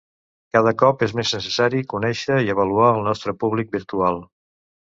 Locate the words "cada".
0.55-0.71